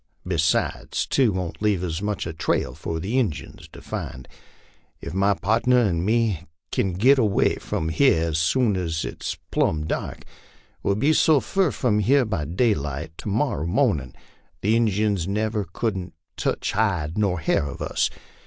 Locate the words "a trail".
2.31-2.73